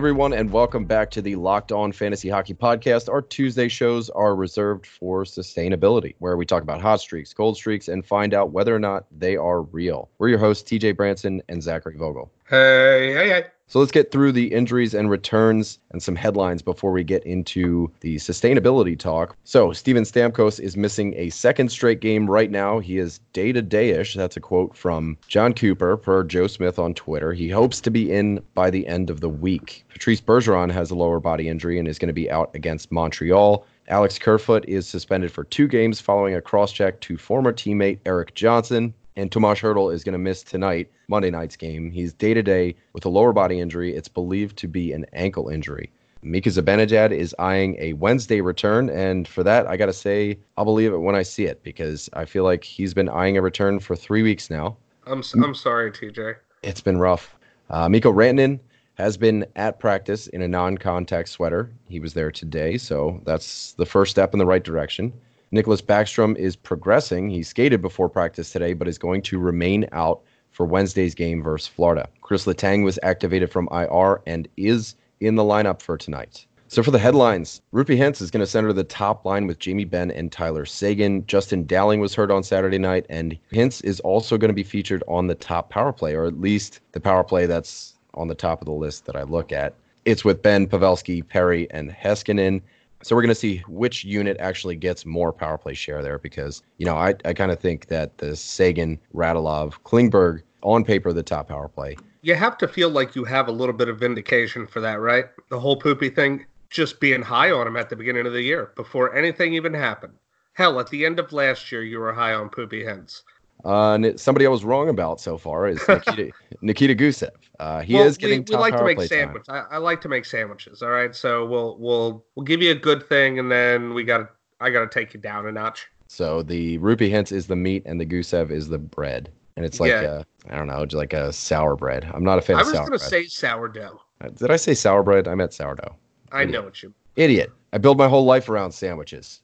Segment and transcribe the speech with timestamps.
[0.00, 3.10] Everyone, and welcome back to the Locked On Fantasy Hockey Podcast.
[3.10, 7.86] Our Tuesday shows are reserved for sustainability, where we talk about hot streaks, cold streaks,
[7.86, 10.08] and find out whether or not they are real.
[10.16, 12.32] We're your hosts, TJ Branson and Zachary Vogel.
[12.48, 13.44] Hey, hey, hey.
[13.70, 17.88] So let's get through the injuries and returns and some headlines before we get into
[18.00, 19.36] the sustainability talk.
[19.44, 22.80] So Steven Stamkos is missing a second straight game right now.
[22.80, 24.14] He is day to day-ish.
[24.14, 27.32] That's a quote from John Cooper per Joe Smith on Twitter.
[27.32, 29.84] He hopes to be in by the end of the week.
[29.88, 33.64] Patrice Bergeron has a lower body injury and is going to be out against Montreal.
[33.86, 38.34] Alex Kerfoot is suspended for two games following a cross check to former teammate Erik
[38.34, 38.94] Johnson.
[39.16, 41.90] And Tomas Hertl is going to miss tonight, Monday night's game.
[41.90, 43.94] He's day to day with a lower body injury.
[43.94, 45.90] It's believed to be an ankle injury.
[46.22, 50.66] Mika Zibanejad is eyeing a Wednesday return, and for that, I got to say, I'll
[50.66, 53.80] believe it when I see it because I feel like he's been eyeing a return
[53.80, 54.76] for three weeks now.
[55.06, 56.36] I'm I'm sorry, TJ.
[56.62, 57.36] It's been rough.
[57.70, 58.60] Uh, Mikko Rantanen
[58.94, 61.70] has been at practice in a non-contact sweater.
[61.88, 65.12] He was there today, so that's the first step in the right direction.
[65.52, 67.28] Nicklas Backstrom is progressing.
[67.28, 70.20] He skated before practice today, but is going to remain out
[70.50, 72.08] for Wednesday's game versus Florida.
[72.20, 76.46] Chris Letang was activated from IR and is in the lineup for tonight.
[76.68, 79.84] So for the headlines, Roope Hintz is going to center the top line with Jamie
[79.84, 81.26] Benn and Tyler Seguin.
[81.26, 85.02] Justin Dowling was hurt on Saturday night, and Hintz is also going to be featured
[85.08, 88.62] on the top power play, or at least the power play that's on the top
[88.62, 89.74] of the list that I look at.
[90.04, 92.62] It's with Benn, Pavelski, Perry, and Heiskanen.
[93.02, 96.62] So we're going to see which unit actually gets more power play share there because,
[96.76, 101.22] you know, I, I kind of think that the Seguin, Radulov, Klingberg, on paper, the
[101.22, 101.96] top power play.
[102.22, 105.26] You have to feel like you have a little bit of vindication for that, right?
[105.48, 108.72] The whole poopy thing, just being high on him at the beginning of the year
[108.76, 110.12] before anything even happened.
[110.52, 113.22] Hell, at the end of last year, you were high on poopy hens.
[113.64, 116.30] Uh, somebody I was wrong about so far is Nikita,
[116.62, 117.30] Nikita Gusev.
[117.58, 119.48] Uh, he well, is getting we, we like to make sandwiches.
[119.48, 120.82] I, I, like to make sandwiches.
[120.82, 124.30] All right, so we'll we'll we'll give you a good thing, and then we got
[124.60, 125.88] I got to take you down a notch.
[126.06, 129.78] So the Roope Hintz is the meat, and the Gusev is the bread, and it's
[129.78, 130.22] like yeah.
[130.48, 132.08] a I don't know, just like a sour bread.
[132.14, 132.56] I'm not a fan.
[132.56, 134.00] I was going to say sourdough.
[134.20, 135.28] Uh, did I say sour bread?
[135.28, 135.94] I meant sourdough.
[136.32, 136.52] I Idiot.
[136.52, 136.94] know what you.
[137.16, 137.52] Idiot!
[137.72, 139.42] I build my whole life around sandwiches.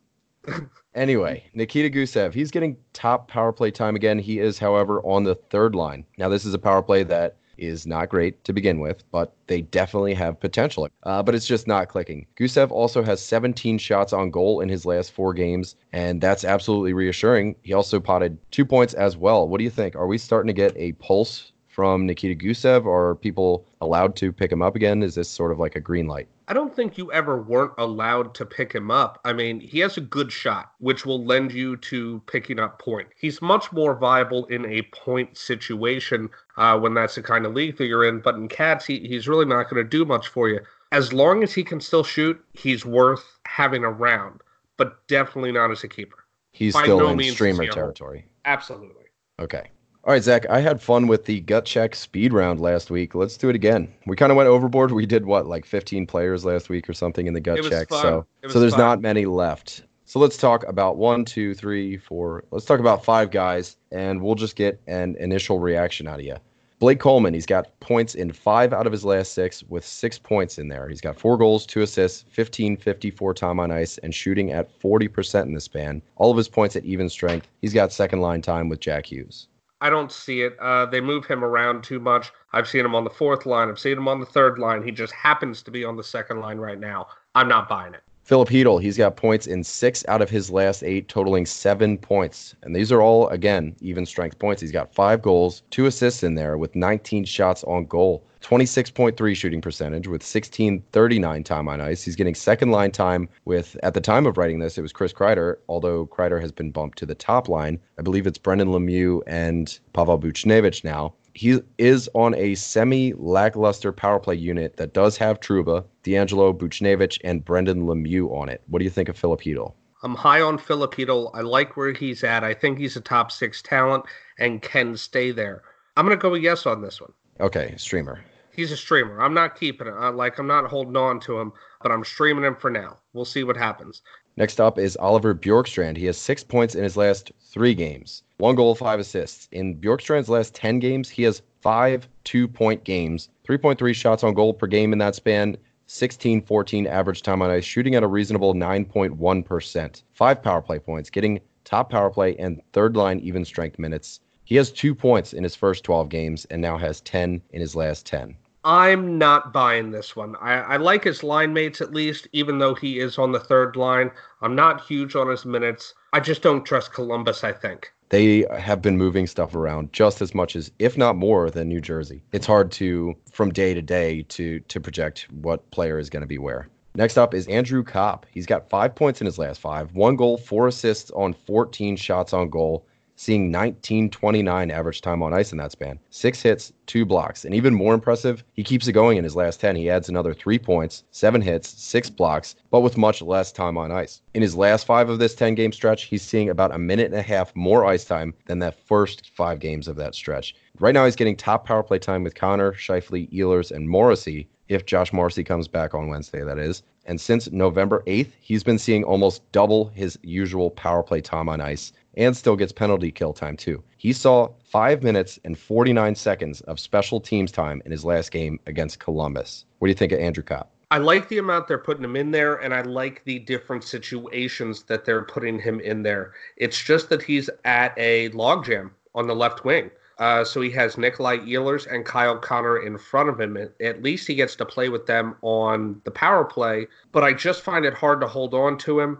[0.94, 4.18] Anyway, Nikita Gusev, he's getting top power play time again.
[4.18, 6.04] He is, however, on the third line.
[6.18, 9.62] Now, this is a power play that is not great to begin with, but they
[9.62, 10.88] definitely have potential.
[11.02, 12.26] Uh, but it's just not clicking.
[12.36, 16.92] Gusev also has 17 shots on goal in his last four games, and that's absolutely
[16.92, 17.56] reassuring.
[17.62, 19.48] He also potted two points as well.
[19.48, 19.96] What do you think?
[19.96, 24.50] Are we starting to get a pulse from Nikita Gusev, are people allowed to pick
[24.50, 25.02] him up again?
[25.02, 26.26] Is this sort of like a green light?
[26.48, 29.20] I don't think you ever weren't allowed to pick him up.
[29.26, 33.08] I mean, he has a good shot, which will lend you to picking up point.
[33.20, 37.76] He's much more viable in a point situation uh, when that's the kind of league
[37.76, 38.20] that you're in.
[38.20, 40.60] But in cats, he, he's really not going to do much for you.
[40.92, 44.40] As long as he can still shoot, he's worth having around,
[44.78, 46.24] but definitely not as a keeper.
[46.52, 48.24] He's By still no in streamer territory.
[48.46, 49.04] Absolutely.
[49.38, 49.68] Okay.
[50.06, 53.16] All right, Zach, I had fun with the gut check speed round last week.
[53.16, 53.92] Let's do it again.
[54.06, 54.92] We kind of went overboard.
[54.92, 57.88] We did what, like 15 players last week or something in the gut check.
[57.88, 58.02] Fun.
[58.02, 58.80] So, so there's fun.
[58.80, 59.82] not many left.
[60.04, 62.44] So let's talk about one, two, three, four.
[62.52, 66.36] Let's talk about five guys, and we'll just get an initial reaction out of you.
[66.78, 70.56] Blake Coleman, he's got points in five out of his last six with six points
[70.56, 70.88] in there.
[70.88, 75.42] He's got four goals, two assists, 15 54 time on ice, and shooting at 40%
[75.42, 76.00] in the span.
[76.14, 77.48] All of his points at even strength.
[77.60, 79.48] He's got second line time with Jack Hughes.
[79.80, 80.56] I don't see it.
[80.58, 82.32] Uh, they move him around too much.
[82.52, 83.68] I've seen him on the fourth line.
[83.68, 84.82] I've seen him on the third line.
[84.82, 87.08] He just happens to be on the second line right now.
[87.34, 88.00] I'm not buying it.
[88.24, 92.56] Filip Chytil, he's got points in six out of his last eight, totaling seven points.
[92.62, 94.60] And these are all, again, even strength points.
[94.60, 98.26] He's got five goals, two assists in there with 19 shots on goal.
[98.46, 102.04] 26.3 shooting percentage with 1639 time on ice.
[102.04, 105.12] He's getting second line time with, at the time of writing this, it was Chris
[105.12, 107.80] Kreider, although Kreider has been bumped to the top line.
[107.98, 111.12] I believe it's Brendan Lemieux and Pavel Buchnevich now.
[111.34, 117.18] He is on a semi lackluster power play unit that does have Trouba, DeAngelo Buchnevich,
[117.24, 118.62] and Brendan Lemieux on it.
[118.68, 119.74] What do you think of Filip Chytil?
[120.04, 121.32] I'm high on Filip Chytil.
[121.34, 122.44] I like where he's at.
[122.44, 124.04] I think he's a top six talent
[124.38, 125.62] and can stay there.
[125.96, 127.12] I'm going to go with yes on this one.
[127.40, 128.20] Okay, streamer
[128.56, 129.20] he's a streamer.
[129.22, 129.92] I'm not keeping it.
[129.92, 132.98] Like I'm not holding on to him, but I'm streaming him for now.
[133.12, 134.02] We'll see what happens.
[134.36, 135.96] Next up is Oliver Bjorkstrand.
[135.96, 139.48] He has six points in his last three games, one goal, five assists.
[139.52, 144.66] In Bjorkstrand's last ten games, he has five two-point games, 3.3 shots on goal per
[144.66, 145.56] game in that span.
[145.88, 150.02] 16 14 average time on ice, shooting at a reasonable 9.1%.
[150.12, 154.20] Five power play points, getting top power play and third line even strength minutes.
[154.44, 157.76] He has two points in his first 12 games and now has 10 in his
[157.76, 158.36] last 10.
[158.66, 160.34] I'm not buying this one.
[160.40, 163.76] I, I, like his line mates at least, even though he is on the third
[163.76, 164.10] line.
[164.42, 165.94] I'm not huge on his minutes.
[166.12, 167.92] I just don't trust Columbus, I think.
[168.08, 171.80] They have been moving stuff around just as much as, if not more, than New
[171.80, 172.24] Jersey.
[172.32, 176.26] It's hard to, from day to day, to to project what player is going to
[176.26, 176.68] be where.
[176.96, 178.26] Next up is Andrew Copp.
[178.32, 182.32] He's got five points in his last five, one goal, four assists on 14 shots
[182.32, 182.84] on goal
[183.16, 185.98] seeing 1929 average time on ice in that span.
[186.10, 187.44] Six hits, two blocks.
[187.44, 189.74] And even more impressive, he keeps it going in his last 10.
[189.76, 193.90] He adds another three points, seven hits, six blocks, but with much less time on
[193.90, 194.20] ice.
[194.34, 197.14] In his last five of this 10 game stretch, he's seeing about a minute and
[197.14, 200.54] a half more ice time than that first five games of that stretch.
[200.78, 204.48] Right now, he's getting top power play time with Connor, Scheifele, Ehlers, and Morrissey.
[204.68, 206.82] If Josh Morrissey comes back on Wednesday, that is.
[207.06, 211.60] And since November 8th, he's been seeing almost double his usual power play time on
[211.60, 213.82] ice and still gets penalty kill time too.
[213.96, 218.58] He saw five minutes and 49 seconds of special teams time in his last game
[218.66, 219.64] against Columbus.
[219.78, 220.70] What do you think of Andrew Copp?
[220.90, 224.84] I like the amount they're putting him in there, and I like the different situations
[224.84, 226.34] that they're putting him in there.
[226.56, 229.90] It's just that he's at a logjam on the left wing.
[230.18, 233.58] Uh, so he has Nikolai Ehlers and Kyle Connor in front of him.
[233.80, 237.62] At least he gets to play with them on the power play, but I just
[237.62, 239.18] find it hard to hold on to him.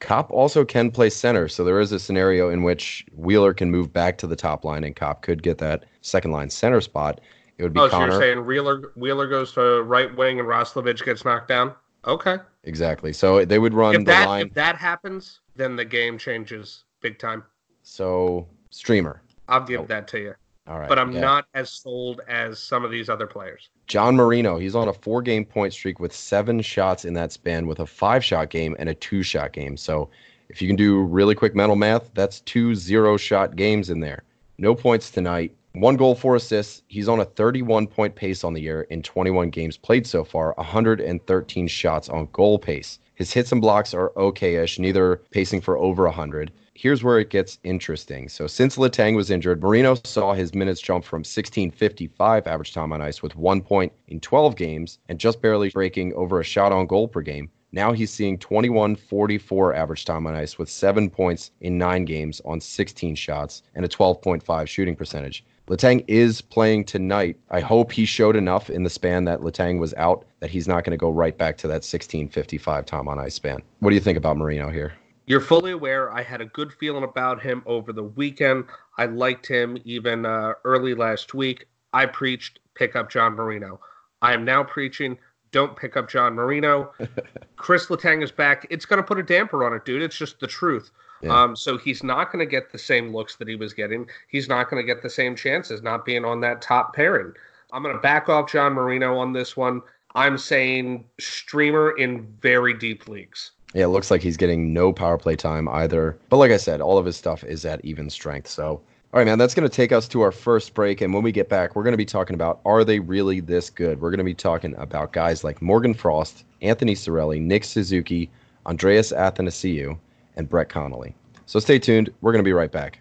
[0.00, 3.92] Copp also can play center, so there is a scenario in which Wheeler can move
[3.92, 7.20] back to the top line, and Copp could get that second line center spot.
[7.58, 8.12] It would be oh, Connor.
[8.12, 11.74] you're saying Wheeler Wheeler goes to right wing and Roslovic gets knocked down?
[12.06, 12.36] Okay.
[12.64, 13.12] Exactly.
[13.12, 14.46] So they would run if the that, line.
[14.46, 17.42] If that happens, then the game changes big time.
[17.82, 19.22] So streamer.
[19.48, 19.86] I'll give oh.
[19.86, 20.34] that to you.
[20.68, 20.88] All right.
[20.88, 21.20] But I'm yeah.
[21.20, 23.70] not as sold as some of these other players.
[23.86, 27.66] John Marino, he's on a four game point streak with seven shots in that span
[27.66, 29.76] with a five shot game and a two shot game.
[29.76, 30.10] So
[30.48, 34.24] if you can do really quick mental math, that's two zero shot games in there.
[34.58, 35.54] No points tonight.
[35.74, 36.82] One goal, four assists.
[36.88, 40.54] He's on a 31 point pace on the year in 21 games played so far,
[40.56, 42.98] 113 shots on goal pace.
[43.14, 47.30] His hits and blocks are okay ish, neither pacing for over 100 here's where it
[47.30, 48.28] gets interesting.
[48.28, 53.00] So since Letang was injured, Marino saw his minutes jump from 1655 average time on
[53.00, 56.86] ice with one point in 12 games and just barely breaking over a shot on
[56.86, 57.50] goal per game.
[57.72, 62.60] Now he's seeing 2144 average time on ice with seven points in nine games on
[62.60, 65.44] 16 shots and a 12.5 shooting percentage.
[65.68, 67.36] Letang is playing tonight.
[67.50, 70.84] I hope he showed enough in the span that Letang was out that he's not
[70.84, 73.58] going to go right back to that 1655 time on ice span.
[73.80, 74.92] What do you think about Marino here?
[75.26, 78.64] You're fully aware I had a good feeling about him over the weekend.
[78.96, 81.66] I liked him even uh, early last week.
[81.92, 83.80] I preached pick up John Marino.
[84.22, 85.18] I am now preaching
[85.56, 86.92] don't pick up John Marino.
[87.56, 88.66] Chris Letang is back.
[88.68, 90.02] It's going to put a damper on it, dude.
[90.02, 90.90] It's just the truth.
[91.22, 91.42] Yeah.
[91.42, 94.06] Um, so he's not going to get the same looks that he was getting.
[94.28, 97.32] He's not going to get the same chances not being on that top pairing.
[97.72, 99.80] I'm going to back off John Marino on this one.
[100.14, 103.52] I'm saying streamer in very deep leagues.
[103.76, 106.16] Yeah, it looks like he's getting no power play time either.
[106.30, 108.48] But like I said, all of his stuff is at even strength.
[108.48, 108.80] So, all
[109.12, 111.02] right, man, that's going to take us to our first break.
[111.02, 113.68] And when we get back, we're going to be talking about are they really this
[113.68, 114.00] good?
[114.00, 118.30] We're going to be talking about guys like Morgan Frost, Anthony Cirelli, Nick Suzuki,
[118.64, 119.98] Andreas Athanasiou,
[120.36, 121.14] and Brett Connolly.
[121.44, 122.08] So stay tuned.
[122.22, 123.00] We're going to be right back.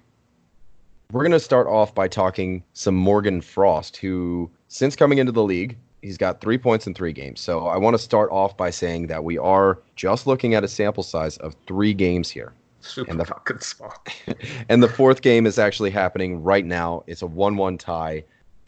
[1.14, 5.42] We're going to start off by talking some Morgan Frost, who, since coming into the
[5.42, 7.42] league, He's got three points in three games.
[7.42, 10.68] So I want to start off by saying that we are just looking at a
[10.68, 12.54] sample size of three games here.
[12.82, 13.92] Super and the, fucking small.
[14.70, 17.04] and the fourth game is actually happening right now.
[17.08, 18.24] It's a one-one tie.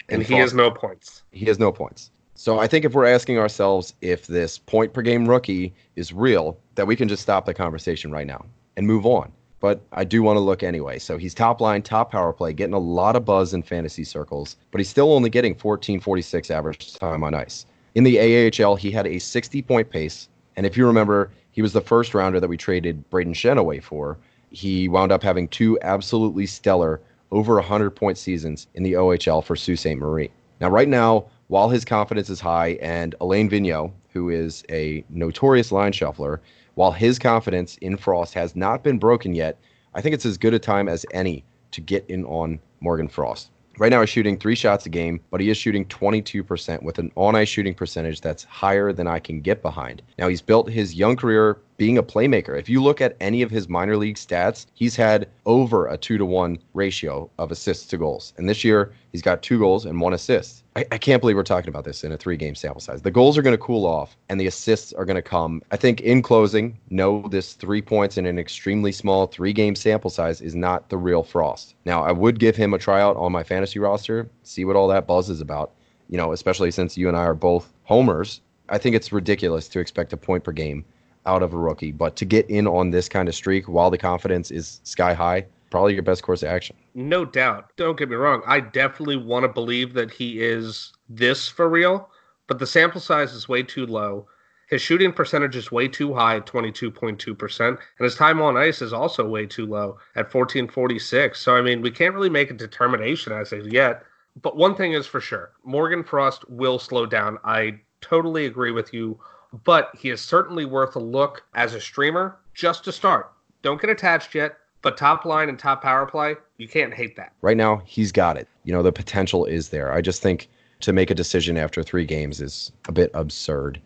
[0.09, 1.21] And, and he has no points.
[1.31, 2.09] He has no points.
[2.33, 6.57] So I think if we're asking ourselves if this point per game rookie is real,
[6.73, 8.43] that we can just stop the conversation right now
[8.77, 10.99] and move on but I do want to look anyway.
[10.99, 14.57] So he's top line, top power play, getting a lot of buzz in fantasy circles,
[14.71, 17.65] but he's still only getting 1446 average time on ice.
[17.95, 20.29] In the AHL, he had a 60 point pace.
[20.55, 23.79] And if you remember, he was the first rounder that we traded Braden Schenn away
[23.79, 24.17] for.
[24.51, 29.55] He wound up having two absolutely stellar, over 100 point seasons in the OHL for
[29.55, 29.97] Sault Ste.
[29.97, 30.31] Marie.
[30.61, 35.71] Now, right now, while his confidence is high, and Alain Vigneault, who is a notorious
[35.71, 36.41] line shuffler,
[36.77, 39.57] while his confidence in Frost has not been broken yet,
[39.95, 43.49] I think it's as good a time as any to get in on Morgan Frost.
[43.79, 47.11] Right now, he's shooting three shots a game, but he is shooting 22% with an
[47.15, 50.03] on ice shooting percentage that's higher than I can get behind.
[50.19, 52.59] Now, he's built his young career being a playmaker.
[52.59, 56.17] If you look at any of his minor league stats, he's had over a two
[56.17, 58.33] to one ratio of assists to goals.
[58.37, 60.63] And this year, he's got two goals and one assist.
[60.75, 63.01] I, I can't believe we're talking about this in a three game sample size.
[63.03, 65.61] The goals are going to cool off and the assists are going to come.
[65.71, 70.09] I think in closing, no, this three points in an extremely small three game sample
[70.09, 71.75] size is not the real Frost.
[71.85, 75.07] Now, I would give him a tryout on my fantasy roster, see what all that
[75.07, 75.73] buzz is about.
[76.09, 79.79] you know, especially since you and I are both homers, I think it's ridiculous to
[79.79, 80.85] expect a point per game
[81.27, 81.91] out of a rookie.
[81.91, 85.45] But to get in on this kind of streak while the confidence is sky high,
[85.69, 86.75] probably your best course of action.
[86.95, 87.71] No doubt.
[87.75, 88.41] Don't get me wrong.
[88.47, 92.09] I definitely want to believe that he is this for real,
[92.47, 94.27] but the sample size is way too low.
[94.69, 98.91] His shooting percentage is way too high at 22.2%, and his time on ice is
[98.91, 101.39] also way too low at 1446.
[101.39, 104.03] So, I mean, we can't really make a determination as of yet.
[104.41, 107.37] But one thing is for sure Morgan Frost will slow down.
[107.43, 109.19] I totally agree with you,
[109.63, 113.31] but he is certainly worth a look as a streamer just to start.
[113.61, 117.33] Don't get attached yet, but top line and top power play, you can't hate that.
[117.41, 118.47] Right now, he's got it.
[118.63, 119.91] You know, the potential is there.
[119.91, 120.49] I just think
[120.81, 123.81] to make a decision after three games is a bit absurd.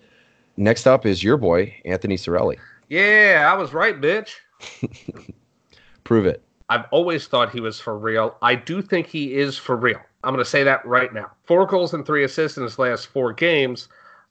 [0.58, 2.58] Next up is your boy, Anthony Cirelli.
[2.90, 4.34] Yeah, I was right, bitch.
[6.04, 6.44] Prove it.
[6.70, 8.36] I've always thought he was for real.
[8.42, 10.00] I do think he is for real.
[10.24, 11.32] I'm going to say that right now.
[11.46, 13.88] Four goals and three assists in his last four games.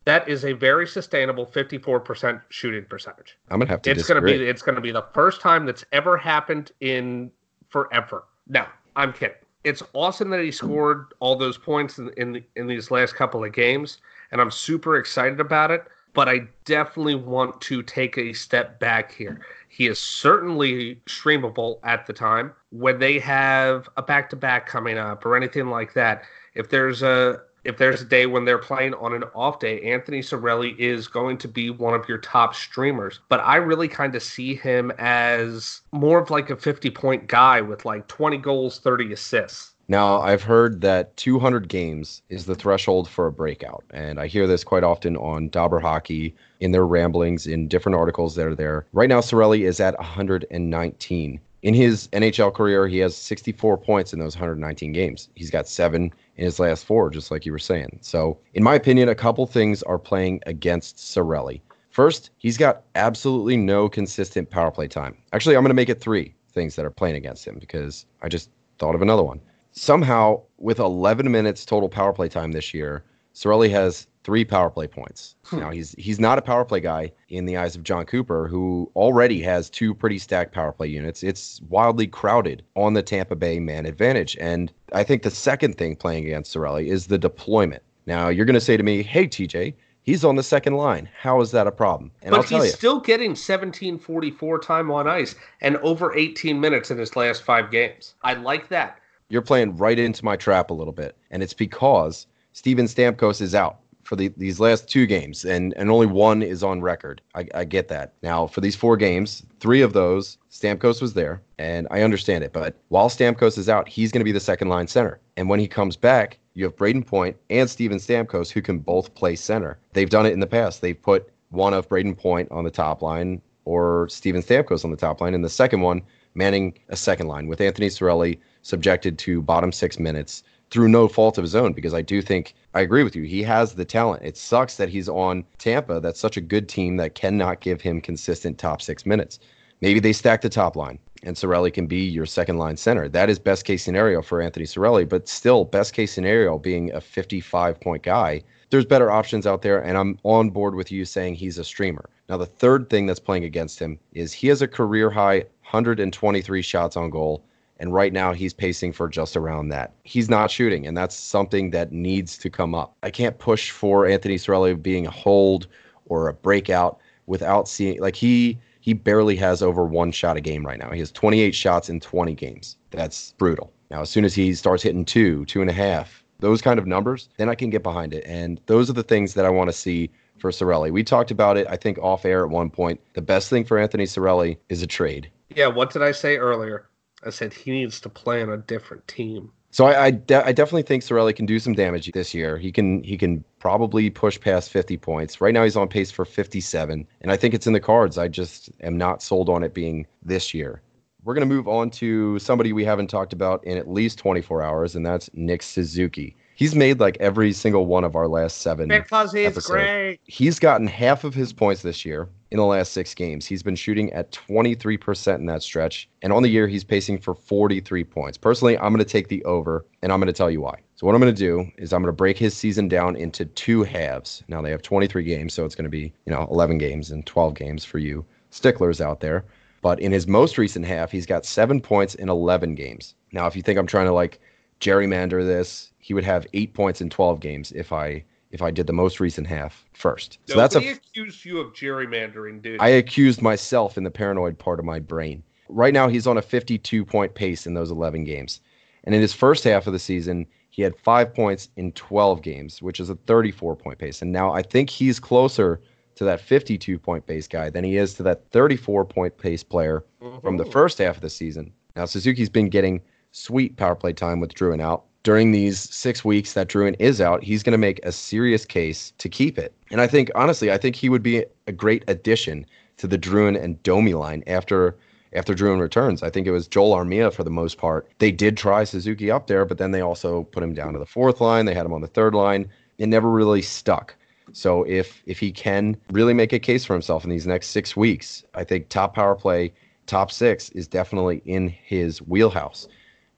[0.07, 3.37] That is a very sustainable 54% shooting percentage.
[3.51, 3.91] I'm gonna have to.
[3.91, 4.33] It's disagree.
[4.33, 7.31] gonna be it's gonna be the first time that's ever happened in
[7.69, 8.25] forever.
[8.49, 8.65] No,
[8.97, 9.37] I'm kidding.
[9.63, 13.53] It's awesome that he scored all those points in in, in these last couple of
[13.53, 13.99] games,
[14.33, 15.85] and I'm super excited about it.
[16.13, 19.41] But I definitely want to take a step back here.
[19.69, 24.99] He is certainly streamable at the time when they have a back to back coming
[24.99, 26.25] up or anything like that.
[26.55, 30.21] If there's a if there's a day when they're playing on an off day, Anthony
[30.21, 33.21] Cirelli is going to be one of your top streamers.
[33.29, 37.61] But I really kind of see him as more of like a 50 point guy
[37.61, 39.75] with like 20 goals, 30 assists.
[39.91, 43.85] Now, I've heard that 200 games is the threshold for a breakout.
[43.91, 48.37] And I hear this quite often on Dobber Hockey in their ramblings in different articles
[48.37, 48.87] that are there.
[48.93, 51.41] Right now, Cirelli is at 119.
[51.63, 55.29] In his NHL career, he has 64 points in those 119 games.
[55.35, 57.99] He's got seven in his last four, just like you were saying.
[58.01, 61.61] So, in my opinion, a couple things are playing against Cirelli.
[61.91, 65.19] First, he's got absolutely no consistent power play time.
[65.35, 68.31] Actually, I'm going to make it three things that are playing against him because I
[68.31, 69.39] just thought of another one.
[69.73, 73.05] Somehow, with 11 minutes total power play time this year,
[73.41, 75.35] Cirelli has three power play points.
[75.45, 75.61] Hmm.
[75.61, 78.91] Now he's he's not a power play guy in the eyes of John Cooper, who
[78.95, 81.23] already has two pretty stacked power play units.
[81.23, 84.37] It's wildly crowded on the Tampa Bay man advantage.
[84.39, 87.83] And I think the second thing playing against Cirelli is the deployment.
[88.05, 91.09] Now you're gonna say to me, Hey TJ, he's on the second line.
[91.19, 92.11] How is that a problem?
[92.21, 97.17] And but he's still getting 1744 time on ice and over 18 minutes in his
[97.17, 98.17] last five games.
[98.23, 98.99] I like that.
[99.31, 101.17] You're playing right into my trap a little bit.
[101.31, 105.91] And it's because Steven Stamkos is out for the, these last two games, and, and
[105.91, 107.23] only one is on record.
[107.35, 108.15] I, I get that.
[108.23, 112.53] Now, for these four games, three of those, Stamkos was there, and I understand it.
[112.53, 115.21] But while Stamkos is out, he's going to be the second line center.
[115.37, 119.15] And when he comes back, you have Brayden Point and Steven Stamkos who can both
[119.15, 119.79] play center.
[119.93, 120.81] They've done it in the past.
[120.81, 124.97] They've put one of Brayden Point on the top line or Steven Stamkos on the
[124.97, 126.03] top line, and the second one
[126.35, 131.39] manning a second line with Anthony Cirelli subjected to bottom six minutes through no fault
[131.39, 133.25] of his own because I do think I agree with you.
[133.25, 134.23] He has the talent.
[134.25, 136.01] It sucks that he's on Tampa.
[136.01, 139.41] That's such a good team that cannot give him consistent top six minutes.
[139.81, 143.09] Maybe they stack the top line and Cirelli can be your second line center.
[143.09, 147.01] That is best case scenario for Anthony Cirelli, but still best case scenario being a
[147.01, 148.43] 55 point guy.
[148.71, 152.09] There's better options out there, and I'm on board with you saying he's a streamer.
[152.29, 155.39] Now, the third thing that's playing against him is he has a career high
[155.71, 157.45] 123 shots on goal
[157.81, 159.95] and right now, he's pacing for just around that.
[160.05, 162.95] He's not shooting, and that's something that needs to come up.
[163.03, 165.67] I can't push for Anthony Cirelli being a hold
[166.07, 168.59] or a breakout without seeing, like, he.
[168.83, 170.91] He barely has over one shot a game right now.
[170.91, 172.79] He has 28 shots in 20 games.
[172.93, 173.71] That's brutal.
[173.91, 176.87] Now, as soon as he starts hitting two, two and a half, those kind of
[176.87, 178.25] numbers, then I can get behind it.
[178.27, 180.91] And those are the things that I want to see for Cirelli.
[180.91, 183.01] We talked about it, I think, off air at one point.
[183.13, 185.31] The best thing for Anthony Cirelli is a trade.
[185.55, 186.89] Yeah, what did I say earlier?
[187.25, 189.53] I said he needs to play on a different team.
[189.73, 192.59] So I I, de- I, definitely think Cirelli can do some damage this year.
[192.59, 195.41] He can he can probably push past 50 points.
[195.41, 198.19] Right now he's on pace for 57, and I think it's in the cards.
[198.19, 200.83] I just am not sold on it being this year.
[201.23, 204.63] We're going to move on to somebody we haven't talked about in at least 24
[204.63, 206.35] hours, and that's Nick Suzuki.
[206.61, 208.87] He's made like every single one of our last seven.
[208.87, 209.67] Because he's episodes.
[209.67, 210.21] great.
[210.27, 213.47] He's gotten half of his points this year in the last six games.
[213.47, 216.07] He's been shooting at 23% in that stretch.
[216.21, 218.37] And on the year, he's pacing for 43 points.
[218.37, 220.75] Personally, I'm going to take the over, and I'm going to tell you why.
[220.97, 223.47] So, what I'm going to do is I'm going to break his season down into
[223.47, 224.45] two halves.
[224.47, 227.25] Now, they have 23 games, so it's going to be, you know, 11 games and
[227.25, 229.47] 12 games for you sticklers out there.
[229.81, 233.15] But in his most recent half, he's got seven points in 11 games.
[233.33, 234.41] Now, if you think I'm trying to like
[234.81, 238.89] gerrymander this, he would have eight points in 12 games if I if I did
[238.89, 240.39] the most recent half first.
[240.47, 240.79] So that's a.
[240.79, 242.81] accused you of gerrymandering, dude.
[242.81, 245.45] I accused myself in the paranoid part of my brain.
[245.69, 248.61] Right now, he's on a 52 point pace in those 11 games,
[249.05, 252.83] and in his first half of the season, he had five points in 12 games,
[252.83, 254.23] which is a 34 point pace.
[254.23, 255.81] And now I think he's closer
[256.17, 260.05] to that 52 point pace guy than he is to that 34 point pace player
[260.21, 260.39] mm-hmm.
[260.41, 261.73] from the first half of the season.
[261.97, 263.01] Now Suzuki's been getting
[263.33, 267.43] sweet power play time with Drouin out during these six weeks that Drouin is out,
[267.43, 269.75] he's going to make a serious case to keep it.
[269.91, 272.65] And I think, honestly, I think he would be a great addition
[272.97, 274.97] to the Drouin and Domi line after
[275.33, 276.25] after Drouin returns.
[276.25, 278.09] I think it was Joel Armia for the most part.
[278.19, 281.07] They did try Suzuki up there, but then they also put him down to the
[281.07, 281.67] fourth line.
[281.67, 282.69] They had him on the third line.
[282.99, 284.17] It never really stuck.
[284.53, 287.95] So if if he can really make a case for himself in these next six
[287.97, 289.73] weeks, I think top power play,
[290.07, 292.89] top six is definitely in his wheelhouse.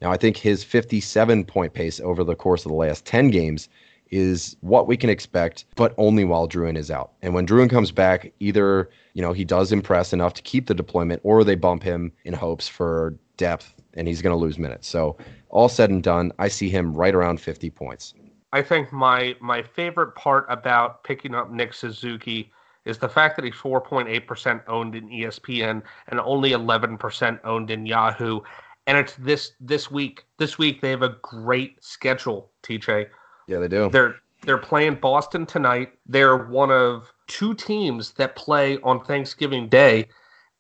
[0.03, 3.69] Now, I think his 57 point pace over the course of the last 10 games
[4.11, 7.13] is what we can expect, but only while Drouin is out.
[7.23, 10.75] And when Drouin comes back, either, you know, he does impress enough to keep the
[10.75, 14.89] deployment or they bump him in hopes for depth and he's going to lose minutes.
[14.89, 15.17] So,
[15.51, 18.13] all said and done, I see him right around 50 points.
[18.53, 22.51] I think my my favorite part about picking up Nick Suzuki
[22.85, 28.41] is the fact that he's 4.8% owned in ESPN and only 11% owned in Yahoo
[28.87, 30.25] and it's this this week.
[30.39, 33.09] This week they have a great schedule, TJ.
[33.47, 33.89] Yeah, they do.
[33.91, 35.93] They're they're playing Boston tonight.
[36.07, 40.09] They're one of two teams that play on Thanksgiving Day,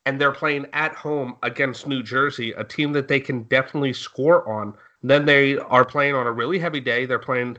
[0.07, 4.49] and they're playing at home against New Jersey, a team that they can definitely score
[4.49, 4.75] on.
[5.02, 7.07] Then they are playing on a really heavy day.
[7.07, 7.59] They're playing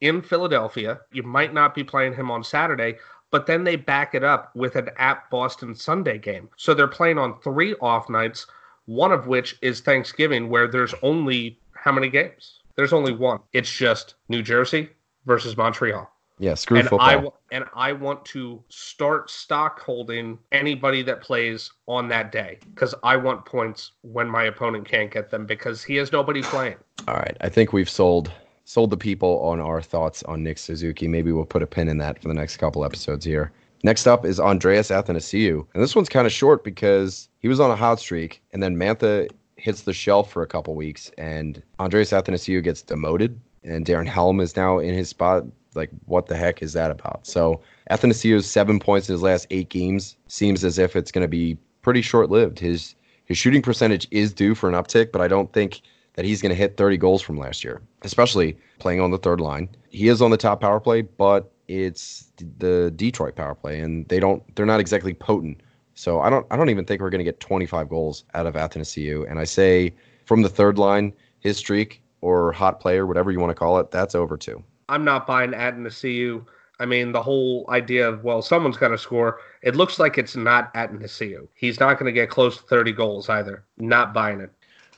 [0.00, 1.00] in Philadelphia.
[1.12, 2.98] You might not be playing him on Saturday,
[3.32, 6.48] but then they back it up with an at Boston Sunday game.
[6.56, 8.46] So they're playing on three off nights
[8.86, 12.60] one of which is Thanksgiving, where there's only how many games?
[12.76, 13.40] There's only one.
[13.52, 14.90] It's just New Jersey
[15.26, 16.10] versus Montreal.
[16.38, 17.08] Yeah, screw and football.
[17.52, 22.92] I, and I want to start stock holding anybody that plays on that day because
[23.04, 26.76] I want points when my opponent can't get them because he has nobody playing.
[27.06, 28.32] All right, I think we've sold
[28.64, 31.06] sold the people on our thoughts on Nick Suzuki.
[31.06, 33.52] Maybe we'll put a pin in that for the next couple episodes here.
[33.84, 35.66] Next up is Andreas Athanasiou.
[35.74, 38.76] And this one's kind of short because he was on a hot streak, and then
[38.76, 44.06] Mantha hits the shelf for a couple weeks, and Andreas Athanasiou gets demoted, and Darren
[44.06, 45.44] Helm is now in his spot.
[45.74, 47.26] Like, what the heck is that about?
[47.26, 51.28] So, Athanasiou's seven points in his last eight games seems as if it's going to
[51.28, 52.58] be pretty short lived.
[52.58, 52.94] His
[53.26, 55.82] his shooting percentage is due for an uptick, but I don't think
[56.14, 59.40] that he's going to hit 30 goals from last year, especially playing on the third
[59.40, 59.68] line.
[59.90, 64.20] He is on the top power play, but it's the Detroit power play, and they
[64.20, 65.60] don't they're not exactly potent.
[65.94, 68.54] So I don't I don't even think we're going to get 25 goals out of
[68.54, 69.30] Athanasiou.
[69.30, 69.94] And I say
[70.26, 73.90] from the third line, his streak or hot player, whatever you want to call it,
[73.90, 74.62] that's over too.
[74.88, 76.44] I'm not buying Athanasiou.
[76.80, 79.40] I mean, the whole idea of well, someone's got to score.
[79.62, 81.48] It looks like it's not Athanasiou.
[81.54, 83.64] He's not going to get close to 30 goals either.
[83.78, 84.50] Not buying it.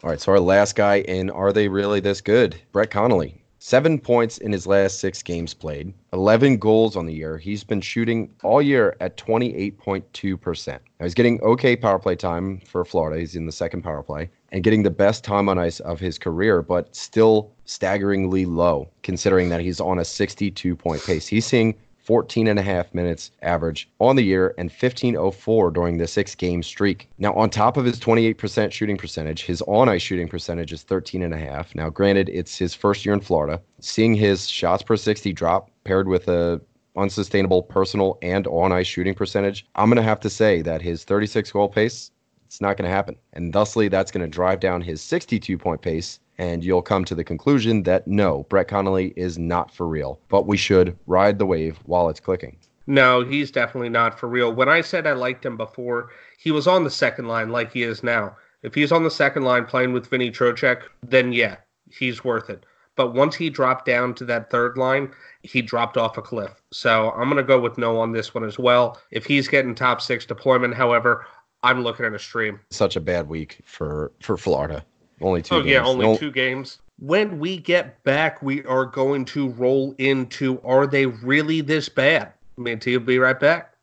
[0.02, 2.60] All right, so our last guy and Are They Really This Good?
[2.72, 3.42] Brett Connolly.
[3.68, 7.36] Seven points in his last six games played, 11 goals on the year.
[7.36, 10.68] He's been shooting all year at 28.2%.
[10.68, 13.18] Now he's getting okay power play time for Florida.
[13.18, 16.16] He's in the second power play and getting the best time on ice of his
[16.16, 21.26] career, but still staggeringly low considering that he's on a 62 point pace.
[21.26, 21.74] He's seeing
[22.06, 26.62] 14 and a half minutes average on the year and 1504 during the six game
[26.62, 27.08] streak.
[27.18, 31.22] Now, on top of his 28% shooting percentage, his on ice shooting percentage is 13
[31.22, 31.74] and a half.
[31.74, 33.60] Now, granted, it's his first year in Florida.
[33.80, 36.60] Seeing his shots per 60 drop paired with a
[36.96, 41.02] unsustainable personal and on ice shooting percentage, I'm going to have to say that his
[41.02, 42.12] 36 goal pace,
[42.46, 43.16] it's not going to happen.
[43.32, 47.14] And thusly, that's going to drive down his 62 point pace and you'll come to
[47.14, 51.46] the conclusion that no, Brett Connolly is not for real, but we should ride the
[51.46, 52.56] wave while it's clicking.
[52.86, 54.52] No, he's definitely not for real.
[54.52, 57.82] When I said I liked him before, he was on the second line like he
[57.82, 58.36] is now.
[58.62, 61.56] If he's on the second line playing with Vinny Trocheck, then yeah,
[61.90, 62.64] he's worth it.
[62.94, 66.62] But once he dropped down to that third line, he dropped off a cliff.
[66.72, 68.98] So I'm going to go with no on this one as well.
[69.10, 71.26] If he's getting top six deployment, however,
[71.62, 72.60] I'm looking at a stream.
[72.70, 74.84] Such a bad week for for Florida.
[75.20, 75.56] Only two.
[75.56, 75.70] Oh games.
[75.70, 76.78] yeah, only two games.
[76.98, 82.32] When we get back, we are going to roll into Are They Really This Bad?
[82.56, 83.74] Minty will be right back.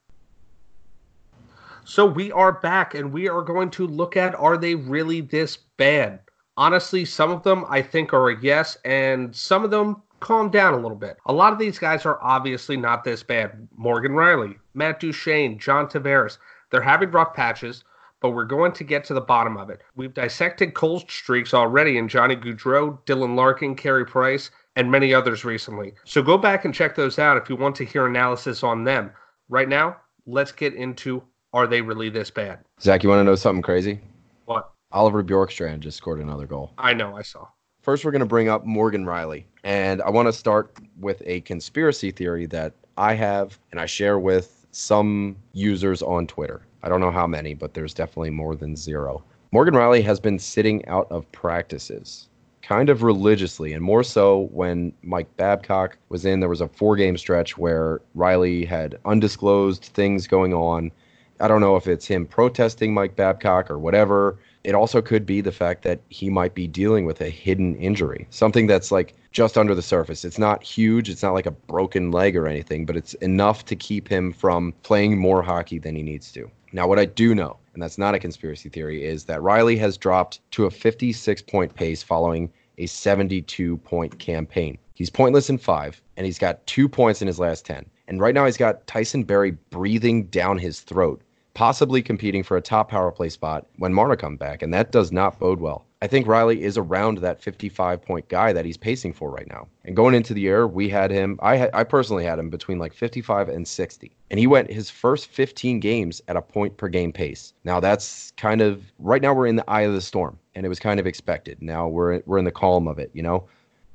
[1.85, 5.57] So we are back and we are going to look at Are They Really This
[5.77, 6.19] Bad?
[6.57, 10.73] Honestly, some of them I think are a yes, and some of them calm down
[10.73, 11.17] a little bit.
[11.25, 13.67] A lot of these guys are obviously not this bad.
[13.75, 16.37] Morgan Rielly, Matt Duchene, John Tavares,
[16.69, 17.83] they're having rough patches
[18.23, 19.81] but we're going to get to the bottom of it.
[19.95, 25.43] We've dissected cold streaks already in Johnny Gaudreau, Dylan Larkin, Carey Price, and many others
[25.43, 25.93] recently.
[26.05, 29.11] So go back and check those out if you want to hear analysis on them.
[29.49, 32.59] Right now, let's get into are they really this bad?
[32.81, 33.99] Zach, you want to know something crazy?
[34.45, 34.71] What?
[34.93, 36.71] Oliver Bjorkstrand just scored another goal.
[36.77, 37.45] I know, I saw.
[37.81, 39.43] First, we're going to bring up Morgan Rielly.
[39.65, 44.17] And I want to start with a conspiracy theory that I have and I share
[44.17, 46.65] with some users on Twitter.
[46.83, 49.23] I don't know how many, but there's definitely more than zero.
[49.51, 52.27] Morgan Rielly has been sitting out of practices
[52.63, 56.39] kind of religiously, and more so when Mike Babcock was in.
[56.39, 60.91] There was a four game stretch where Rielly had undisclosed things going on.
[61.39, 64.39] I don't know if it's him protesting Mike Babcock or whatever.
[64.63, 68.27] It also could be the fact that he might be dealing with a hidden injury,
[68.29, 70.23] something that's like just under the surface.
[70.23, 73.75] It's not huge, it's not like a broken leg or anything, but it's enough to
[73.75, 76.49] keep him from playing more hockey than he needs to.
[76.71, 79.97] Now, what I do know, and that's not a conspiracy theory, is that Rielly has
[79.97, 84.77] dropped to a 56 point pace following a 72 point campaign.
[84.93, 87.85] He's pointless in five, and he's got two points in his last 10.
[88.07, 91.21] And right now, he's got Tyson Barrie breathing down his throat
[91.53, 95.11] possibly competing for a top power play spot when Marner come back, and that does
[95.11, 95.85] not bode well.
[96.01, 99.67] I think Rielly is around that 55 point guy that he's pacing for right now.
[99.85, 101.39] And going into the year, we had him.
[101.41, 104.89] I had, I personally had him between like 55 and 60, and he went his
[104.89, 107.53] first 15 games at a point per game pace.
[107.63, 110.69] Now that's kind of right now we're in the eye of the storm, and it
[110.69, 111.61] was kind of expected.
[111.61, 113.47] Now we're we're in the calm of it, you know,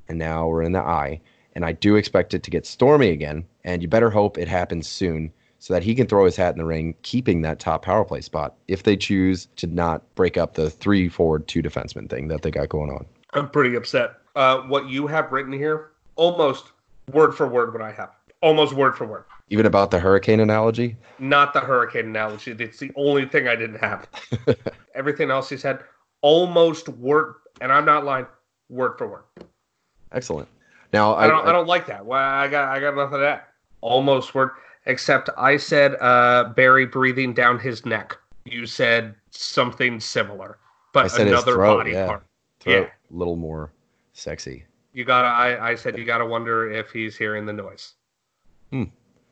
[0.07, 1.21] and now we're in the eye.
[1.53, 4.87] And I do expect it to get stormy again, and you better hope it happens
[4.87, 8.03] soon so that he can throw his hat in the ring, keeping that top power
[8.03, 12.29] play spot if they choose to not break up the three forward, two defenseman thing
[12.29, 13.05] that they got going on.
[13.33, 14.15] I'm pretty upset.
[14.35, 16.71] Uh, what you have written here, almost
[17.11, 18.11] word for word, what I have.
[18.41, 19.25] Almost word for word.
[19.49, 20.95] Even about the hurricane analogy?
[21.17, 22.51] Not the hurricane analogy.
[22.51, 24.07] It's the only thing I didn't have.
[24.95, 25.79] Everything else he said,
[26.21, 28.27] almost word, and I'm not lying,
[28.69, 29.23] word for word.
[30.13, 30.47] Excellent.
[30.93, 32.05] Now I, I don't I, I, don't like that.
[32.05, 33.49] Well, I got I got nothing of that.
[33.81, 34.51] Almost word
[34.89, 38.17] except I said uh, Barrie breathing down his neck.
[38.45, 40.57] You said something similar,
[40.93, 42.07] but another throat, body yeah.
[42.07, 42.23] part.
[42.59, 43.71] Throat, yeah, a little more
[44.13, 44.65] sexy.
[44.93, 45.27] You gotta.
[45.27, 47.93] I, I said you gotta wonder if he's hearing the noise.
[48.71, 48.85] Hmm.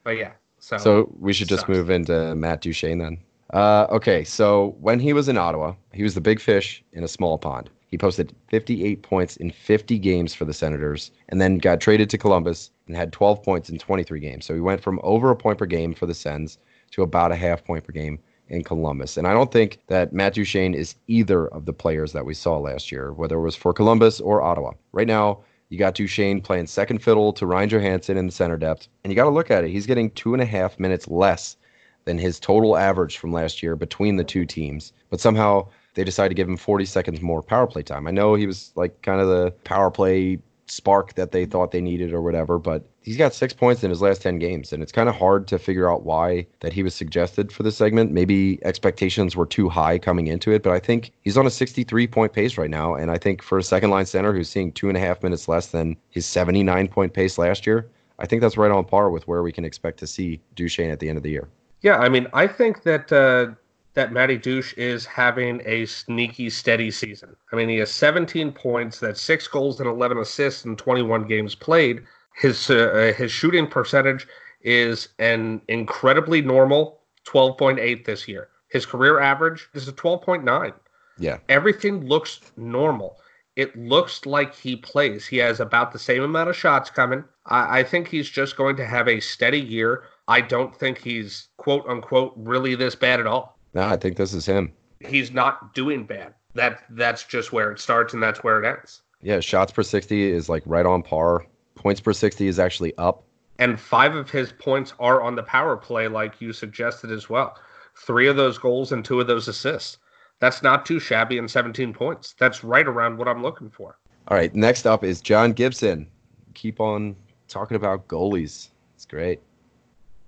[0.03, 0.31] But yeah.
[0.59, 0.77] So.
[0.77, 1.69] So we should just sucks.
[1.69, 3.17] move into Matt Duchene then.
[3.53, 7.07] Uh, okay, so when he was in Ottawa, he was the big fish in a
[7.07, 7.69] small pond.
[7.88, 12.17] He posted 58 points in 50 games for the Senators and then got traded to
[12.17, 14.45] Columbus and had 12 points in 23 games.
[14.45, 16.58] So he went from over a point per game for the Sens
[16.91, 18.19] to about a half point per game
[18.50, 19.17] in Columbus.
[19.17, 22.58] And I don't think that Matt Duchene is either of the players that we saw
[22.58, 24.71] last year, whether it was for Columbus or Ottawa.
[24.91, 28.88] Right now, you got Duchene playing second fiddle to Ryan Johansen in the center depth.
[29.04, 29.71] And you got to look at it.
[29.71, 31.58] He's getting two and a half minutes less
[32.06, 34.93] than his total average from last year between the two teams.
[35.10, 38.07] But somehow they decided to give him 40 seconds more power play time.
[38.07, 41.81] I know he was like kind of the power play spark that they thought they
[41.81, 42.60] needed or whatever.
[42.60, 45.47] But he's got six points in his last 10 games, and it's kind of hard
[45.47, 48.12] to figure out why that he was suggested for this segment.
[48.12, 52.05] Maybe expectations were too high coming into it, but I think he's on a 63
[52.07, 52.93] point pace right now.
[52.93, 55.47] And I think for a second line center who's seeing two and a half minutes
[55.47, 59.27] less than his 79 point pace last year, I think that's right on par with
[59.27, 61.47] where we can expect to see Duchene at the end of the year.
[61.81, 63.12] Yeah, I mean, I think that.
[63.12, 63.55] Uh
[63.97, 67.36] that Matty Douche is having a sneaky, steady season.
[67.51, 71.55] I mean, he has 17 points, that's six goals and 11 assists in 21 games
[71.55, 72.03] played.
[72.36, 74.27] His uh, his shooting percentage
[74.62, 78.49] is an incredibly normal 12.8 this year.
[78.67, 80.73] His career average is a 12.9.
[81.17, 81.39] Yeah.
[81.49, 83.17] Everything looks normal.
[83.55, 85.25] It looks like he plays.
[85.25, 87.23] He has about the same amount of shots coming.
[87.47, 90.03] I, I think he's just going to have a steady year.
[90.27, 93.56] I don't think he's quote unquote really this bad at all.
[93.77, 94.73] No, I think this is him.
[95.01, 96.33] He's not doing bad.
[96.55, 99.03] That that's just where it starts and that's where it ends.
[99.21, 101.45] Yeah, shots per 60 is like right on par.
[101.75, 103.23] Points per 60 is actually up.
[103.59, 107.55] And five of his points are on the power play, like you suggested as well.
[107.95, 109.99] Three of those goals and two of those assists.
[110.39, 112.33] That's not too shabby in 17 points.
[112.39, 113.99] That's right around what I'm looking for.
[114.27, 116.07] All right, next up is John Gibson.
[116.55, 117.15] Keep on
[117.47, 118.69] talking about goalies.
[118.95, 119.39] It's great.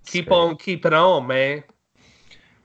[0.03, 0.38] It's Keep great.
[0.38, 1.63] on keeping on, man.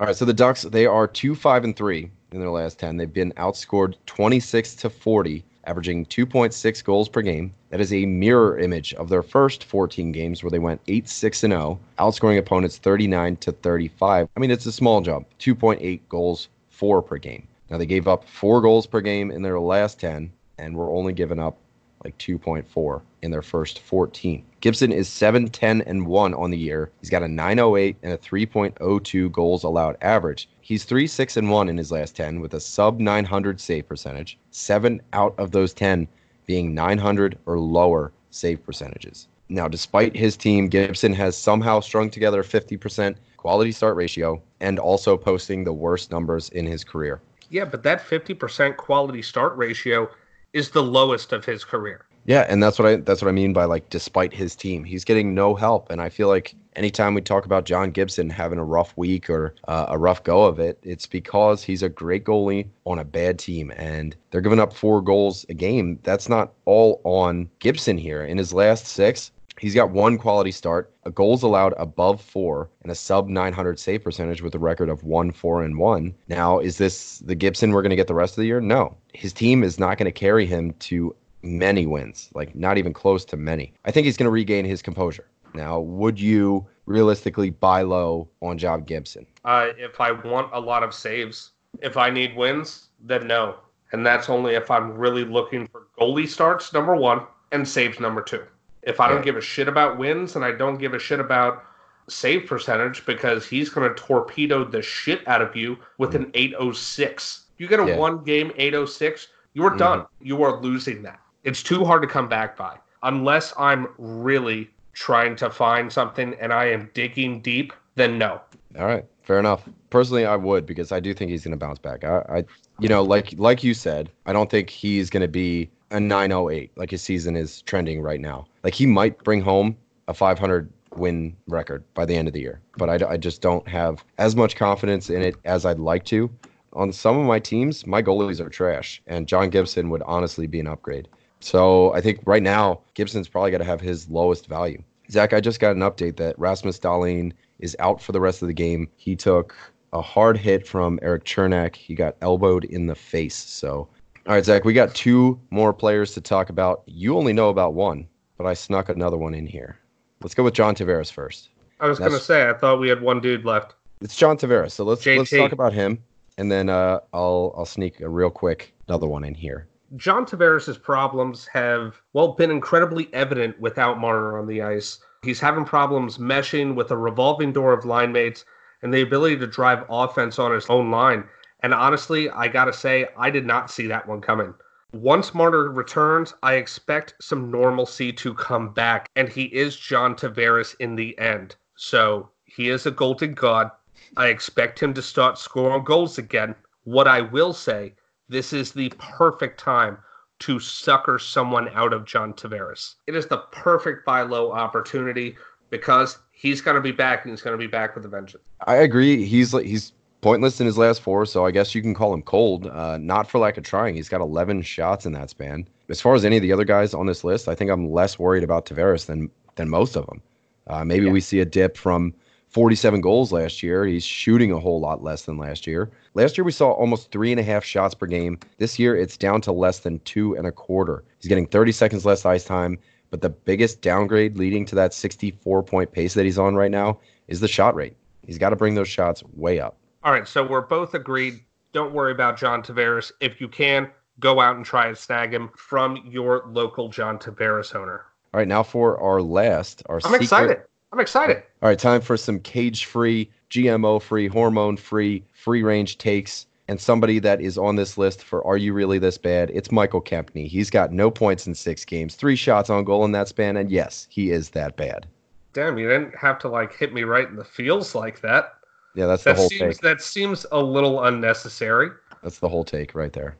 [0.00, 2.96] All right, so the Ducks they are two five and three in their last ten.
[2.96, 7.54] They've been outscored twenty six to forty, averaging two point six goals per game.
[7.70, 11.44] That is a mirror image of their first fourteen games where they went eight six
[11.44, 14.28] and zero, outscoring opponents thirty nine to thirty five.
[14.36, 17.46] I mean, it's a small jump, two point eight goals four per game.
[17.70, 21.12] Now they gave up four goals per game in their last ten, and were only
[21.12, 21.56] giving up
[22.04, 24.44] like 2.4 in their first 14.
[24.60, 26.90] Gibson is 7 10 and 1 on the year.
[27.00, 30.48] He's got a 908 and a 3.02 goals allowed average.
[30.60, 34.38] He's 3 6 and 1 in his last 10 with a sub 900 save percentage.
[34.50, 36.06] 7 out of those 10
[36.46, 39.28] being 900 or lower save percentages.
[39.48, 44.78] Now, despite his team, Gibson has somehow strung together a 50% quality start ratio and
[44.78, 47.20] also posting the worst numbers in his career.
[47.50, 50.08] Yeah, but that 50% quality start ratio
[50.54, 52.06] is the lowest of his career.
[52.26, 55.04] Yeah, and that's what I that's what I mean by like despite his team, he's
[55.04, 58.64] getting no help, and I feel like anytime we talk about John Gibson having a
[58.64, 62.66] rough week or uh, a rough go of it, it's because he's a great goalie
[62.86, 65.98] on a bad team, and they're giving up four goals a game.
[66.02, 68.24] That's not all on Gibson here.
[68.24, 72.90] In his last six, He's got one quality start, a goals allowed above four, and
[72.90, 76.14] a sub 900 save percentage with a record of one, four, and one.
[76.28, 78.60] Now, is this the Gibson we're going to get the rest of the year?
[78.60, 78.96] No.
[79.12, 83.24] His team is not going to carry him to many wins, like not even close
[83.26, 83.72] to many.
[83.84, 85.26] I think he's going to regain his composure.
[85.54, 89.26] Now, would you realistically buy low on John Gibson?
[89.44, 93.56] Uh, if I want a lot of saves, if I need wins, then no.
[93.92, 98.20] And that's only if I'm really looking for goalie starts, number one, and saves, number
[98.20, 98.42] two.
[98.86, 101.64] If I don't give a shit about wins and I don't give a shit about
[102.08, 107.46] save percentage because he's going to torpedo the shit out of you with an 806.
[107.58, 107.96] You get a yeah.
[107.96, 109.78] one game 806, you are mm-hmm.
[109.78, 110.06] done.
[110.20, 111.20] You are losing that.
[111.44, 116.52] It's too hard to come back by unless I'm really trying to find something and
[116.52, 117.72] I am digging deep.
[117.94, 118.40] Then no.
[118.78, 119.68] All right, fair enough.
[119.90, 122.02] Personally, I would because I do think he's going to bounce back.
[122.02, 122.44] I, I,
[122.80, 126.72] you know, like like you said, I don't think he's going to be a 908
[126.76, 128.46] like his season is trending right now.
[128.64, 129.76] Like he might bring home
[130.08, 133.66] a 500 win record by the end of the year, but I, I just don't
[133.68, 136.28] have as much confidence in it as I'd like to.
[136.72, 140.58] On some of my teams, my goalies are trash, and John Gibson would honestly be
[140.58, 141.06] an upgrade.
[141.38, 144.82] So I think right now Gibson's probably got to have his lowest value.
[145.10, 148.48] Zach, I just got an update that Rasmus Dahlin is out for the rest of
[148.48, 148.88] the game.
[148.96, 149.54] He took
[149.92, 151.76] a hard hit from Erik Cernak.
[151.76, 153.36] He got elbowed in the face.
[153.36, 153.88] So
[154.26, 156.82] all right, Zach, we got two more players to talk about.
[156.86, 158.08] You only know about one,
[158.38, 159.78] but I snuck another one in here.
[160.22, 161.50] Let's go with John Tavares first.
[161.80, 163.74] I was going to say, I thought we had one dude left.
[164.00, 164.72] It's John Tavares.
[164.72, 165.18] So let's JT.
[165.18, 166.02] let's talk about him,
[166.38, 169.68] and then uh, I'll I'll sneak a real quick another one in here.
[169.96, 175.00] John Tavares' problems have well been incredibly evident without Marner on the ice.
[175.22, 178.44] He's having problems meshing with a revolving door of line mates
[178.82, 181.24] and the ability to drive offense on his own line.
[181.64, 184.52] And honestly, I got to say, I did not see that one coming.
[184.92, 190.76] Once Marner returns, I expect some normalcy to come back, and he is John Tavares
[190.78, 191.56] in the end.
[191.76, 193.70] So he is a golden god.
[194.18, 196.54] I expect him to start scoring goals again.
[196.82, 197.94] What I will say,
[198.28, 199.96] this is the perfect time
[200.40, 202.96] to sucker someone out of John Tavares.
[203.06, 205.38] It is the perfect buy low opportunity
[205.70, 208.44] because he's going to be back and he's going to be back with a vengeance.
[208.66, 209.24] I agree.
[209.24, 209.94] He's like he's
[210.24, 212.66] pointless in his last four, so I guess you can call him cold.
[212.66, 213.94] Uh, not for lack of trying.
[213.94, 215.68] He's got 11 shots in that span.
[215.90, 218.18] As far as any of the other guys on this list, I think I'm less
[218.18, 220.22] worried about Tavares than than most of them.
[220.66, 221.12] Uh, maybe yeah.
[221.12, 222.14] we see a dip from
[222.48, 223.84] 47 goals last year.
[223.84, 225.90] He's shooting a whole lot less than last year.
[226.14, 228.38] Last year we saw almost three and a half shots per game.
[228.56, 231.04] This year it's down to less than two and a quarter.
[231.18, 232.78] He's getting 30 seconds less ice time.
[233.10, 236.98] But the biggest downgrade leading to that 64 point pace that he's on right now
[237.28, 237.98] is the shot rate.
[238.26, 239.76] He's got to bring those shots way up.
[240.04, 241.40] All right, so we're both agreed.
[241.72, 243.10] Don't worry about John Tavares.
[243.20, 243.90] If you can,
[244.20, 248.04] go out and try and snag him from your local John Tavares owner.
[248.34, 250.22] All right, now for our last, our I'm secret...
[250.22, 250.62] excited.
[250.92, 251.42] I'm excited.
[251.62, 256.46] All right, time for some cage-free, GMO-free, hormone-free, free-range takes.
[256.68, 259.50] And somebody that is on this list for Are You Really This Bad?
[259.54, 260.48] It's Michael Kempny.
[260.48, 263.70] He's got no points in six games, three shots on goal in that span, and
[263.70, 265.06] yes, he is that bad.
[265.54, 268.54] Damn, you didn't have to like hit me right in the feels like that.
[268.94, 269.80] Yeah, that's that the whole seems, take.
[269.80, 271.90] That seems a little unnecessary.
[272.22, 273.36] That's the whole take right there.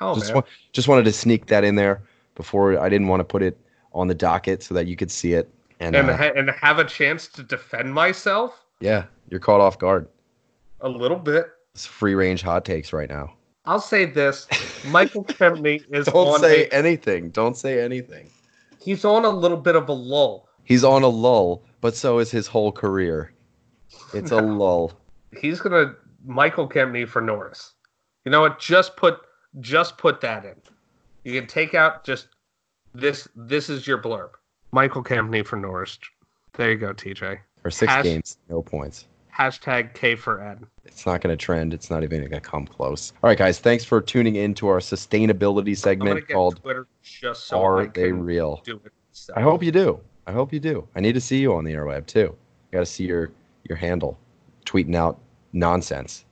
[0.00, 0.36] Oh, just, man.
[0.36, 0.42] Wa-
[0.72, 2.02] just wanted to sneak that in there
[2.34, 3.58] before I didn't want to put it
[3.92, 6.78] on the docket so that you could see it and and, uh, ha- and have
[6.78, 8.64] a chance to defend myself.
[8.80, 10.08] Yeah, you're caught off guard.
[10.80, 11.48] A little bit.
[11.74, 13.34] It's free range hot takes right now.
[13.64, 14.46] I'll say this:
[14.86, 16.06] Michael Kempny is.
[16.06, 17.30] Don't say a, anything.
[17.30, 18.30] Don't say anything.
[18.80, 20.48] He's on a little bit of a lull.
[20.64, 23.32] He's on a lull, but so is his whole career.
[24.14, 24.92] It's a lull.
[25.38, 27.74] He's gonna Michael Kempny for Norris.
[28.24, 28.58] You know what?
[28.58, 29.20] Just put
[29.60, 30.54] just put that in.
[31.24, 32.28] You can take out just
[32.94, 33.28] this.
[33.34, 34.30] This is your blurb.
[34.72, 35.98] Michael Kempny for Norris.
[36.52, 37.38] There you go, TJ.
[37.62, 39.06] For six Has, games, no points.
[39.36, 40.66] Hashtag K for N.
[40.84, 41.72] It's not going to trend.
[41.72, 43.12] It's not even going to come close.
[43.22, 43.60] All right, guys.
[43.60, 48.10] Thanks for tuning in to our sustainability segment called Twitter just so Are I They
[48.10, 48.62] Real?
[49.36, 50.00] I hope you do.
[50.26, 50.86] I hope you do.
[50.96, 52.34] I need to see you on the interweb too.
[52.72, 53.30] Got to see your
[53.68, 54.18] your handle,
[54.64, 55.18] tweeting out
[55.52, 56.24] nonsense.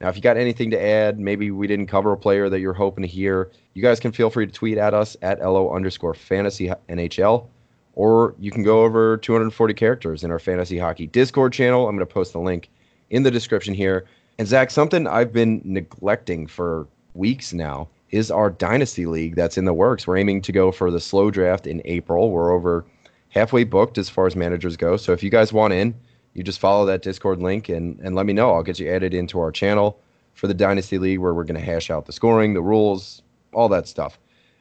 [0.00, 2.72] Now, if you got anything to add, maybe we didn't cover a player that you're
[2.72, 6.14] hoping to hear, you guys can feel free to tweet at us at lo underscore
[6.14, 7.46] fantasy NHL,
[7.94, 11.86] or you can go over 240 characters in our fantasy hockey Discord channel.
[11.86, 12.70] I'm going to post the link
[13.10, 14.06] in the description here.
[14.38, 19.66] And Zach, something I've been neglecting for weeks now is our dynasty league that's in
[19.66, 20.06] the works.
[20.06, 22.30] We're aiming to go for the slow draft in April.
[22.30, 22.86] We're over
[23.28, 24.96] halfway booked as far as managers go.
[24.96, 25.94] So if you guys want in,
[26.34, 28.52] you just follow that Discord link and, and let me know.
[28.52, 30.00] I'll get you added into our channel
[30.34, 33.68] for the Dynasty League where we're going to hash out the scoring, the rules, all
[33.68, 34.18] that stuff.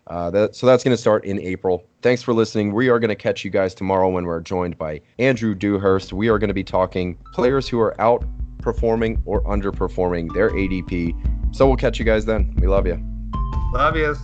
[0.07, 1.83] Uh, that, so that's going to start in April.
[2.01, 2.73] Thanks for listening.
[2.73, 6.13] We are going to catch you guys tomorrow when we're joined by Andrew Dewhurst.
[6.13, 11.55] We are going to be talking players who are outperforming or underperforming their ADP.
[11.55, 12.55] So we'll catch you guys then.
[12.59, 12.99] We love you.
[13.71, 14.17] Love yous.